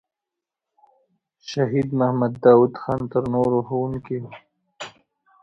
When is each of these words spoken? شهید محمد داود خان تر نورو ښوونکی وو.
شهید 1.49 1.87
محمد 1.99 2.33
داود 2.43 2.73
خان 2.81 3.01
تر 3.11 3.23
نورو 3.33 3.59
ښوونکی 3.67 4.17
وو. 4.21 4.31